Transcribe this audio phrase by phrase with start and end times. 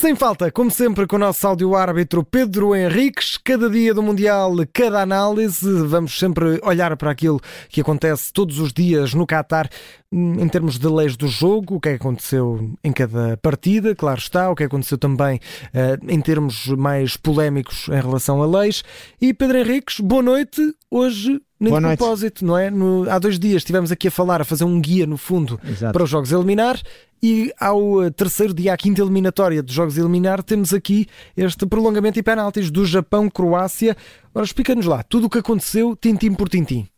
[0.00, 5.02] Sem falta, como sempre, com o nosso áudio-árbitro Pedro Henriques, cada dia do Mundial, cada
[5.02, 7.38] análise, vamos sempre olhar para aquilo
[7.68, 9.68] que acontece todos os dias no Qatar,
[10.10, 14.18] em termos de leis do jogo, o que é que aconteceu em cada partida, claro
[14.18, 18.82] está, o que aconteceu também uh, em termos mais polémicos em relação a leis.
[19.20, 20.62] E Pedro Henriques, boa noite.
[20.90, 22.70] Hoje nem Boa de propósito, não é?
[22.70, 25.92] No, há dois dias estivemos aqui a falar, a fazer um guia, no fundo, Exato.
[25.92, 26.80] para os jogos eliminar.
[27.22, 31.06] E ao eh, terceiro dia, à quinta eliminatória dos Jogos Eliminar, temos aqui
[31.36, 33.96] este prolongamento e penaltis do Japão-Croácia.
[34.34, 36.88] Ora, explica-nos lá tudo o que aconteceu, tintim por tintim.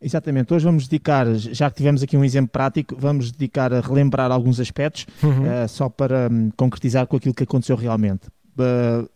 [0.00, 4.30] Exatamente, hoje vamos dedicar, já que tivemos aqui um exemplo prático, vamos dedicar a relembrar
[4.30, 5.64] alguns aspectos, uhum.
[5.64, 8.28] uh, só para um, concretizar com aquilo que aconteceu realmente.
[8.56, 9.08] Uh,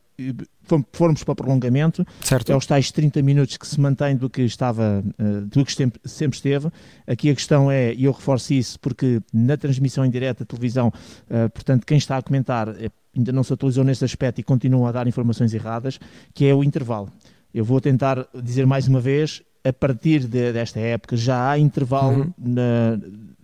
[0.93, 2.53] formos para o prolongamento, certo.
[2.53, 5.73] é os tais 30 minutos que se mantém do que estava, eh, do que
[6.05, 6.69] sempre, esteve.
[7.07, 10.93] Aqui a questão é, e eu reforço isso, porque na transmissão em direto da televisão,
[11.29, 14.89] eh, portanto, quem está a comentar eh, ainda não se atualizou nesse aspecto e continua
[14.89, 15.99] a dar informações erradas,
[16.35, 17.11] que é o intervalo.
[17.53, 22.23] Eu vou tentar dizer mais uma vez, a partir de, desta época já há intervalo
[22.23, 22.33] uhum.
[22.39, 22.99] na,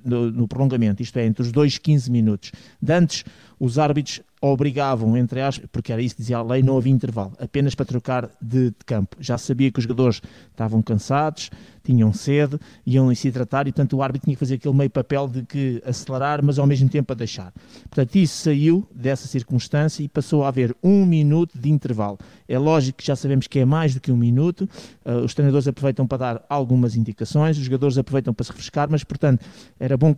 [0.04, 2.52] no, no, prolongamento, isto é, entre os dois 15 minutos.
[2.80, 3.24] De antes,
[3.58, 7.32] os árbitros obrigavam, entre aspas, porque era isso que dizia a lei, não havia intervalo,
[7.40, 9.16] apenas para trocar de, de, campo.
[9.18, 11.50] Já sabia que os jogadores estavam cansados,
[11.82, 15.26] tinham sede, iam se hidratar e, portanto, o árbitro tinha que fazer aquele meio papel
[15.26, 17.52] de que acelerar, mas ao mesmo tempo a deixar.
[17.88, 22.18] Portanto, isso saiu dessa circunstância e passou a haver um minuto de intervalo.
[22.46, 24.68] É lógico que já sabemos que é mais do que um minuto,
[25.04, 29.02] uh, os treinadores aproveitam para dar algumas indicações, os jogadores aproveitam para se refrescar, mas,
[29.02, 29.44] portanto,
[29.80, 30.14] era bom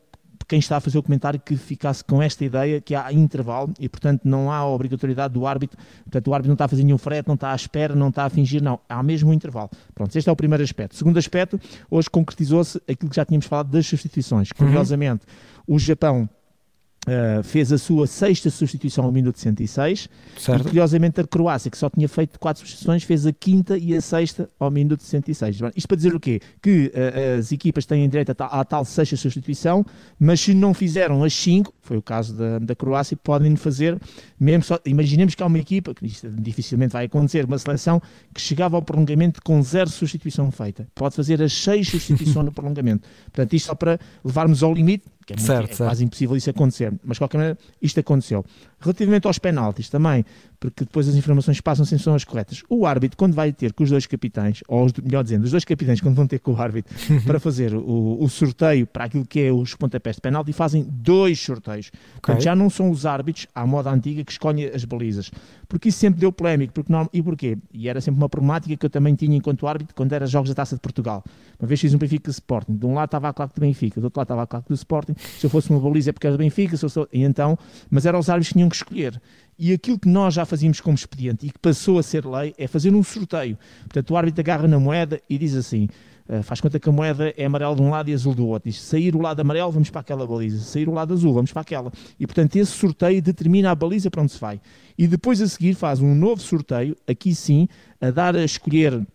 [0.51, 3.89] quem está a fazer o comentário que ficasse com esta ideia que há intervalo e,
[3.89, 5.79] portanto, não há obrigatoriedade do árbitro.
[6.03, 8.25] Portanto, o árbitro não está a fazer nenhum frete, não está à espera, não está
[8.25, 8.81] a fingir, não.
[8.89, 9.71] Há mesmo um intervalo.
[9.95, 10.97] Pronto, este é o primeiro aspecto.
[10.97, 14.49] Segundo aspecto, hoje concretizou-se aquilo que já tínhamos falado das substituições.
[14.51, 14.67] Uhum.
[14.67, 15.25] Curiosamente,
[15.69, 15.77] uhum.
[15.77, 16.29] o Japão
[17.09, 20.07] Uh, fez a sua sexta substituição ao minuto 106
[20.39, 20.61] certo.
[20.61, 24.03] e curiosamente a Croácia, que só tinha feito quatro substituições, fez a quinta e a
[24.03, 25.61] sexta ao minuto 106.
[25.75, 26.41] Isto para dizer o quê?
[26.61, 29.85] Que uh, as equipas têm direito à, à tal sexta substituição,
[30.19, 33.99] mas se não fizeram as cinco, foi o caso da, da Croácia, podem fazer,
[34.39, 38.01] mesmo só, imaginemos que há uma equipa, que isto dificilmente vai acontecer, uma seleção
[38.35, 40.87] que chegava ao prolongamento com zero substituição feita.
[40.95, 43.09] Pode fazer as seis substituições no prolongamento.
[43.25, 45.89] Portanto, isto só para levarmos ao limite, é, muito, certo, é certo.
[45.89, 46.93] quase impossível isso acontecer.
[47.05, 48.45] Mas, de qualquer maneira, isto aconteceu.
[48.81, 50.25] Relativamente aos penaltis também,
[50.59, 52.63] porque depois as informações passam sem são as corretas.
[52.69, 55.65] O árbitro, quando vai ter com os dois capitães, ou os, melhor dizendo, os dois
[55.65, 59.41] capitães, quando vão ter com o árbitro para fazer o, o sorteio para aquilo que
[59.41, 61.89] é os pontapés de penalti, fazem dois sorteios.
[61.89, 62.21] Okay.
[62.21, 65.31] Portanto, já não são os árbitros, à moda antiga, que escolhem as balizas.
[65.69, 66.73] Porque isso sempre deu polémico.
[66.73, 67.57] Porque não, e porquê?
[67.73, 70.55] E era sempre uma problemática que eu também tinha enquanto árbitro quando era jogos da
[70.55, 71.23] Taça de Portugal.
[71.61, 72.77] Uma vez fiz um Benfica Sporting.
[72.77, 74.75] De um lado estava a claque do Benfica, do outro lado estava a claque do
[74.75, 75.15] Sporting.
[75.39, 77.09] Se eu fosse uma baliza é porque era do Benfica, se eu sou...
[77.13, 77.59] e então,
[77.91, 79.21] mas eram os árbitros que tinham que escolher.
[79.59, 82.67] E aquilo que nós já fazíamos como expediente e que passou a ser lei é
[82.67, 83.59] fazer um sorteio.
[83.81, 85.87] Portanto, o árbitro agarra na moeda e diz assim:
[86.27, 88.71] uh, faz conta que a moeda é amarela de um lado e azul do outro.
[88.71, 90.61] Diz: sair o lado amarelo, vamos para aquela baliza.
[90.61, 91.93] Sair o lado azul, vamos para aquela.
[92.19, 94.59] E, portanto, esse sorteio determina a baliza para onde se vai.
[94.97, 97.69] E depois a seguir faz um novo sorteio, aqui sim,
[98.01, 99.07] a dar a escolher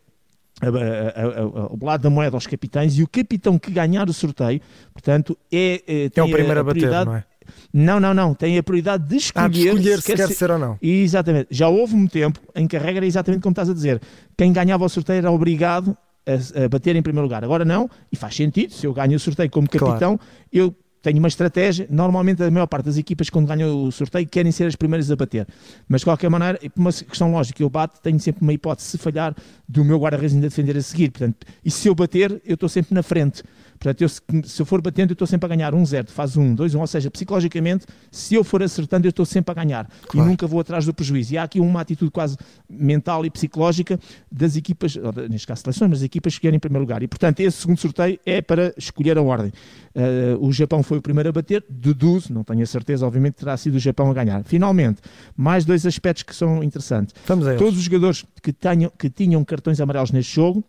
[0.61, 4.61] o lado da moeda aos capitães e o capitão que ganhar o sorteio,
[4.93, 7.23] portanto, é, é, é o primeiro a, bater, não é?
[7.71, 8.33] Não, não, não.
[8.33, 10.33] Tem a prioridade de escolher, ah, de escolher se, quer, quer ser...
[10.33, 10.51] ser...
[10.51, 10.77] ou não.
[10.81, 11.47] Exatamente.
[11.51, 14.01] Já houve um tempo em que a regra era exatamente como estás a dizer.
[14.37, 15.95] Quem ganhava o sorteio era obrigado
[16.25, 17.43] a, a bater em primeiro lugar.
[17.43, 18.73] Agora não, e faz sentido.
[18.73, 20.21] Se eu ganho o sorteio como capitão, claro.
[20.51, 21.85] eu tenho uma estratégia.
[21.87, 25.15] Normalmente, a maior parte das equipas, quando ganham o sorteio, querem ser as primeiras a
[25.15, 25.47] bater.
[25.87, 28.97] Mas, de qualquer maneira, por uma questão lógica, eu bato, tenho sempre uma hipótese, se
[28.97, 29.35] falhar,
[29.69, 31.11] do meu guarda-redes ainda defender a seguir.
[31.11, 33.43] Portanto, e se eu bater, eu estou sempre na frente.
[33.85, 34.09] Portanto, eu,
[34.43, 36.79] se eu for batendo, eu estou sempre a ganhar um zero, faz um, dois, um,
[36.79, 40.27] ou seja, psicologicamente, se eu for acertando, eu estou sempre a ganhar claro.
[40.27, 41.35] e nunca vou atrás do prejuízo.
[41.35, 42.35] E há aqui uma atitude quase
[42.67, 43.99] mental e psicológica
[44.31, 44.97] das equipas,
[45.29, 47.03] neste caso seleções, mas das equipas que querem em primeiro lugar.
[47.03, 49.51] E, portanto, esse segundo sorteio é para escolher a ordem.
[49.93, 53.55] Uh, o Japão foi o primeiro a bater, deduzo, não tenho a certeza, obviamente terá
[53.55, 54.43] sido o Japão a ganhar.
[54.43, 54.99] Finalmente,
[55.37, 57.13] mais dois aspectos que são interessantes.
[57.59, 60.63] Todos os jogadores que, tenham, que tinham cartões amarelos neste jogo,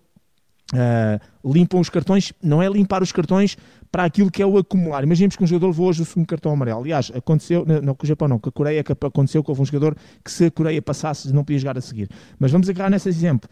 [0.73, 3.57] Uh, limpam os cartões, não é limpar os cartões
[3.91, 5.05] para aquilo que é o acumular.
[5.05, 6.81] Imaginemos que um jogador levou hoje o segundo cartão amarelo.
[6.81, 9.65] Aliás, aconteceu, não com o Japão não, com a Coreia, que aconteceu que houve um
[9.65, 12.11] jogador que se a Coreia passasse não podia jogar a seguir.
[12.39, 13.49] Mas vamos agarrar nesse exemplo.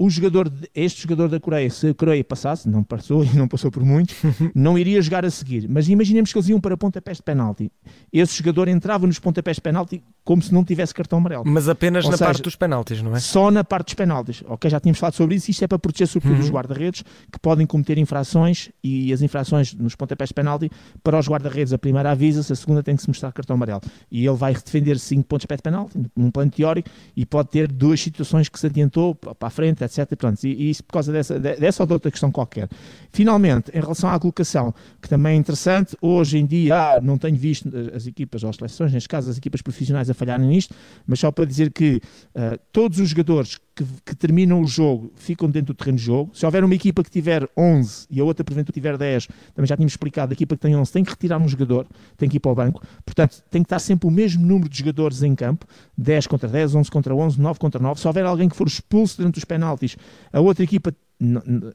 [0.00, 3.70] O jogador, este jogador da Coreia, se a Coreia passasse, não passou e não passou
[3.70, 4.14] por muitos,
[4.54, 5.66] não iria jogar a seguir.
[5.68, 7.72] Mas imaginemos que eles iam para pontapés de penalti.
[8.12, 11.42] Esse jogador entrava nos pontapés de penalti como se não tivesse cartão amarelo.
[11.46, 13.18] Mas apenas Ou na seja, parte dos penaltis, não é?
[13.18, 14.44] Só na parte dos penaltis.
[14.46, 15.50] Ok, já tínhamos falado sobre isso.
[15.50, 16.44] Isto é para proteger sobretudo uhum.
[16.44, 17.02] os guarda-redes
[17.32, 20.70] que podem cometer infrações e as infrações nos pontapés de penalti
[21.02, 21.72] para os guarda-redes.
[21.72, 23.80] A primeira avisa-se, a segunda tem que se mostrar cartão amarelo.
[24.10, 27.98] E ele vai defender 5 pontos de penalti, num plano teórico, e pode ter duas
[27.98, 30.12] situações que se adiantou para a frente, etc.
[30.12, 32.68] E, pronto, e, e isso por causa dessa, dessa ou de outra questão qualquer.
[33.12, 37.38] Finalmente, em relação à colocação, que também é interessante, hoje em dia ah, não tenho
[37.38, 40.74] visto as equipas ou as seleções, neste caso as equipas profissionais, a falharem nisto,
[41.06, 42.00] mas só para dizer que
[42.34, 46.30] uh, todos os jogadores que, que, terminam o jogo ficam dentro do terreno de jogo.
[46.34, 49.76] Se houver uma equipa que tiver 11 e a outra, porventura, tiver 10, também já
[49.76, 51.86] tínhamos explicado, a equipa que tem 11 tem que retirar um jogador,
[52.16, 52.82] tem que ir para o banco.
[53.04, 55.66] Portanto, tem que estar sempre o mesmo número de jogadores em campo,
[55.96, 58.00] 10 contra 10, 11 contra 11, 9 contra 9.
[58.00, 59.96] Se houver alguém que for expulso dentro dos penaltis,
[60.32, 60.92] a outra equipa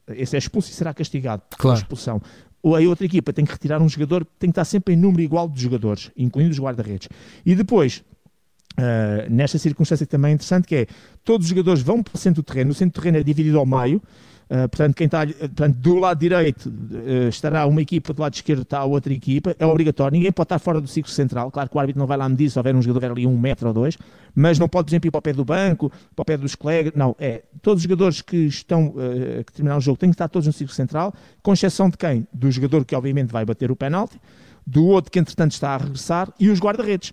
[0.08, 1.78] esse é expulso e será castigado claro.
[1.78, 2.20] expulsão.
[2.62, 5.22] Ou a outra equipa tem que retirar um jogador, tem que estar sempre em número
[5.22, 7.08] igual de jogadores, incluindo os guarda-redes.
[7.44, 8.02] E depois,
[8.76, 10.86] Uh, nesta circunstância também é interessante que é
[11.24, 13.56] todos os jogadores vão para o centro do terreno, o centro do terreno é dividido
[13.56, 18.20] ao meio, uh, portanto, quem está portanto, do lado direito uh, estará uma equipa, do
[18.20, 21.52] lado esquerdo está a outra equipa, é obrigatório, ninguém pode estar fora do ciclo central,
[21.52, 23.68] claro que o árbitro não vai lá medir se houver um jogador ali um metro
[23.68, 23.96] ou dois,
[24.34, 26.56] mas não pode, por exemplo, ir para o pé do banco, para o pé dos
[26.56, 28.92] colegas, não, é, todos os jogadores que estão,
[29.46, 31.14] que terminaram o jogo têm que estar todos no ciclo central,
[31.44, 32.26] com exceção de quem?
[32.32, 34.20] Do jogador que obviamente vai bater o penalti,
[34.66, 37.12] do outro que entretanto está a regressar e os guarda-redes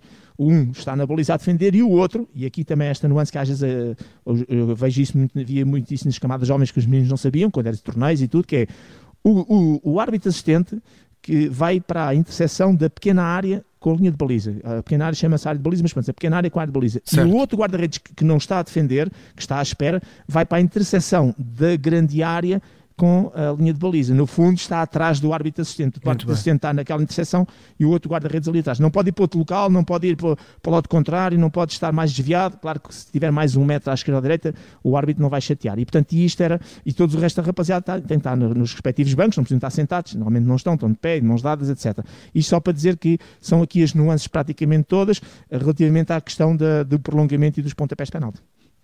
[0.50, 3.38] um está na baliza a defender e o outro, e aqui também esta nuance que
[3.38, 3.94] às vezes eh,
[4.24, 7.16] eu, eu vejo isso, muito, via muito isso nas camadas jovens que os meninos não
[7.16, 8.66] sabiam, quando eram torneios e tudo, que é
[9.22, 10.80] o, o, o árbitro assistente
[11.20, 14.56] que vai para a interseção da pequena área com a linha de baliza.
[14.64, 16.72] A pequena área chama-se área de baliza, mas pronto, a pequena área com a área
[16.72, 17.00] de baliza.
[17.04, 17.28] Certo.
[17.28, 20.58] E o outro guarda-redes que não está a defender, que está à espera, vai para
[20.58, 22.60] a interseção da grande área
[23.02, 24.14] com a linha de baliza.
[24.14, 25.98] No fundo, está atrás do árbitro assistente.
[26.04, 27.44] O árbitro assistente está naquela interseção
[27.76, 28.78] e o outro guarda-redes ali atrás.
[28.78, 31.50] Não pode ir para outro local, não pode ir para, para o lado contrário, não
[31.50, 32.58] pode estar mais desviado.
[32.58, 34.54] Claro que se tiver mais um metro à esquerda ou à direita,
[34.84, 35.80] o árbitro não vai chatear.
[35.80, 36.60] E portanto, isto era.
[36.86, 39.58] E todo o resto da rapaziada está, tem que estar nos respectivos bancos, não precisam
[39.58, 42.06] estar sentados, normalmente não estão, estão de pé, de mãos dadas, etc.
[42.32, 45.20] Isto só para dizer que são aqui as nuances praticamente todas
[45.50, 48.40] relativamente à questão da, do prolongamento e dos pontapés de penalti.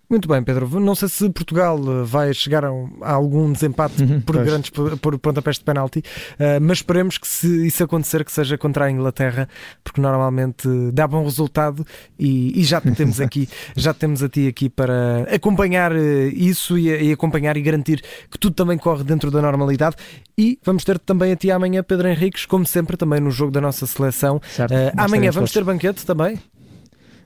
[0.09, 0.79] Muito bem, Pedro.
[0.79, 2.71] Não sei se Portugal eh, vai chegar a,
[3.01, 4.47] algum desempate uhum, por pois.
[4.47, 8.85] grandes por, pontapés de penalti, uh, mas esperemos que se isso acontecer que seja contra
[8.85, 9.47] a Inglaterra,
[9.83, 11.85] porque normalmente dá bom resultado
[12.17, 13.47] e, e já temos aqui,
[13.77, 18.01] já temos a ti aqui para acompanhar eh, isso e, e, acompanhar e garantir
[18.31, 19.95] que tudo também corre dentro da normalidade.
[20.35, 23.61] E vamos ter também a ti amanhã, Pedro Henriques, como sempre, também no jogo da
[23.61, 24.37] nossa seleção.
[24.37, 26.39] Uh, amanhã vamos ter banquete também?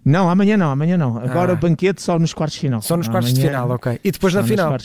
[0.05, 1.17] Não, amanhã não, amanhã não.
[1.17, 1.55] Agora ah.
[1.55, 2.81] o banquete só nos quartos de final.
[2.81, 3.99] Só nos quartos amanhã, de final, ok.
[4.03, 4.77] E depois na final.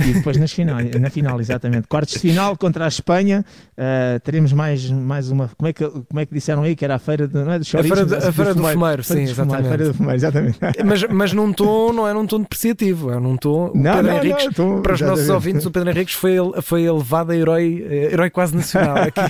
[0.00, 1.86] E depois nas final, na final, exatamente.
[1.88, 3.44] Quartos de final contra a Espanha,
[3.76, 5.48] uh, teremos mais, mais uma.
[5.56, 6.74] Como é, que, como é que disseram aí?
[6.74, 9.22] Que era a feira de, não é, a feira, de, a feira do, fumeiro, sim,
[9.22, 9.68] exatamente.
[9.68, 10.58] feira do fumeiro, exatamente.
[10.84, 13.70] Mas, mas num tom, não é num tom depreciativo, é num tom.
[13.74, 16.82] Não, Pedro não, Henriques, não, tom, para os nossos ouvintes, o Pedro Henriques foi, foi
[16.82, 19.20] elevado a herói, eh, herói quase nacional aqui.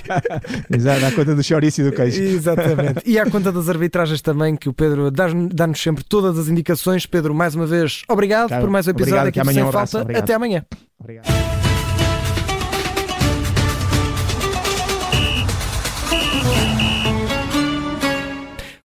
[0.75, 2.23] Exato, à conta do chouriço e do queijo.
[2.23, 3.03] Exatamente.
[3.05, 7.07] E à conta das arbitragens também, que o Pedro dá-nos sempre todas as indicações.
[7.07, 10.19] Pedro, mais uma vez, obrigado por mais um episódio obrigado, aqui amanhã sem um falta.
[10.19, 10.35] Até
[10.99, 11.52] Obrigado.